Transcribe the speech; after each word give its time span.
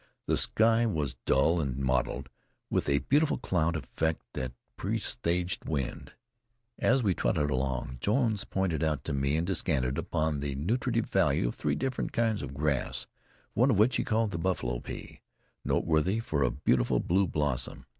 The 0.25 0.35
sky 0.35 0.87
was 0.87 1.15
dull 1.27 1.59
and 1.61 1.77
mottled 1.77 2.27
with 2.71 2.89
a 2.89 2.97
beautiful 3.05 3.37
cloud 3.37 3.75
effect 3.75 4.23
that 4.33 4.51
presaged 4.75 5.65
wind. 5.69 6.13
As 6.79 7.03
we 7.03 7.13
trotted 7.13 7.51
along 7.51 7.99
Jones 8.01 8.43
pointed 8.43 8.83
out 8.83 9.03
to 9.03 9.13
me 9.13 9.37
and 9.37 9.45
descanted 9.45 9.99
upon 9.99 10.39
the 10.39 10.55
nutritive 10.55 11.05
value 11.05 11.49
of 11.49 11.53
three 11.53 11.75
different 11.75 12.13
kinds 12.13 12.41
of 12.41 12.55
grass, 12.55 13.05
one 13.53 13.69
of 13.69 13.77
which 13.77 13.97
he 13.97 14.03
called 14.03 14.31
the 14.31 14.39
Buffalo 14.39 14.79
Pea, 14.79 15.21
noteworthy 15.63 16.19
for 16.19 16.41
a 16.41 16.49
beautiful 16.49 16.99
blue 16.99 17.27
blossom. 17.27 17.85